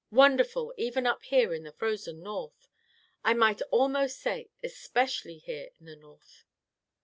[0.09, 2.67] Wonderful, even up here in the frozen north.
[3.23, 6.43] I might almost say, especially here in the north.